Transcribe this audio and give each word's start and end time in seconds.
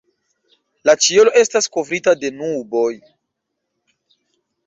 La 0.89 0.93
ĉielo 1.07 1.33
estas 1.41 1.67
kovrita 1.75 2.15
de 2.23 2.33
nuboj. 2.39 2.87